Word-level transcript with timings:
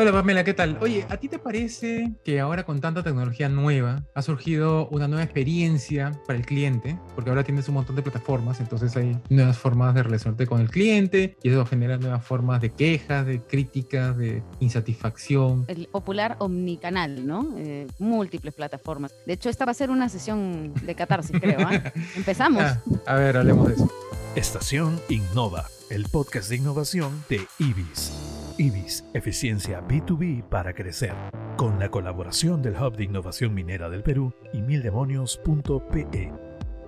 Hola 0.00 0.12
Pamela, 0.12 0.44
¿qué 0.44 0.54
tal? 0.54 0.78
Oye, 0.80 1.04
¿a 1.10 1.18
ti 1.18 1.28
te 1.28 1.38
parece 1.38 2.10
que 2.24 2.40
ahora 2.40 2.64
con 2.64 2.80
tanta 2.80 3.02
tecnología 3.02 3.50
nueva 3.50 4.02
ha 4.14 4.22
surgido 4.22 4.88
una 4.88 5.08
nueva 5.08 5.22
experiencia 5.22 6.18
para 6.26 6.38
el 6.38 6.46
cliente? 6.46 6.98
Porque 7.14 7.28
ahora 7.28 7.44
tienes 7.44 7.68
un 7.68 7.74
montón 7.74 7.96
de 7.96 8.02
plataformas, 8.02 8.60
entonces 8.60 8.96
hay 8.96 9.20
nuevas 9.28 9.58
formas 9.58 9.94
de 9.94 10.02
relacionarte 10.02 10.46
con 10.46 10.62
el 10.62 10.70
cliente 10.70 11.36
y 11.42 11.50
eso 11.50 11.66
genera 11.66 11.98
nuevas 11.98 12.24
formas 12.24 12.62
de 12.62 12.70
quejas, 12.70 13.26
de 13.26 13.42
críticas, 13.42 14.16
de 14.16 14.42
insatisfacción. 14.60 15.66
El 15.68 15.86
popular 15.88 16.36
omnicanal, 16.38 17.26
¿no? 17.26 17.54
Eh, 17.58 17.86
múltiples 17.98 18.54
plataformas. 18.54 19.12
De 19.26 19.34
hecho, 19.34 19.50
esta 19.50 19.66
va 19.66 19.72
a 19.72 19.74
ser 19.74 19.90
una 19.90 20.08
sesión 20.08 20.72
de 20.82 20.94
catarsis, 20.94 21.38
creo. 21.38 21.70
¿eh? 21.70 21.92
Empezamos. 22.16 22.62
Ah, 22.62 22.80
a 23.04 23.14
ver, 23.16 23.36
hablemos 23.36 23.68
de 23.68 23.74
eso. 23.74 23.92
Estación 24.34 24.98
Innova, 25.10 25.66
el 25.90 26.06
podcast 26.06 26.48
de 26.48 26.56
innovación 26.56 27.22
de 27.28 27.46
IBIS. 27.58 28.29
IBIS, 28.60 29.06
eficiencia 29.14 29.82
B2B 29.88 30.42
para 30.42 30.74
crecer, 30.74 31.14
con 31.56 31.78
la 31.78 31.90
colaboración 31.90 32.60
del 32.60 32.74
Hub 32.74 32.94
de 32.94 33.04
Innovación 33.04 33.54
Minera 33.54 33.88
del 33.88 34.02
Perú 34.02 34.34
y 34.52 34.60
mildemonios.pe. 34.60 36.30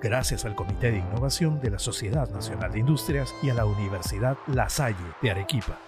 Gracias 0.02 0.44
al 0.44 0.54
Comité 0.54 0.90
de 0.90 0.98
Innovación 0.98 1.62
de 1.62 1.70
la 1.70 1.78
Sociedad 1.78 2.30
Nacional 2.30 2.72
de 2.72 2.80
Industrias 2.80 3.34
y 3.42 3.48
a 3.48 3.54
la 3.54 3.64
Universidad 3.64 4.36
La 4.48 4.68
Salle 4.68 4.98
de 5.22 5.30
Arequipa. 5.30 5.80